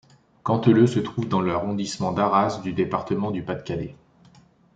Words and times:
Canteleux 0.43 0.87
se 0.87 0.97
trouve 0.97 1.27
dans 1.27 1.41
l'arrondissement 1.43 2.11
d'Arras 2.11 2.57
du 2.63 2.73
département 2.73 3.29
du 3.29 3.43
Pas-de-Calais. 3.43 3.95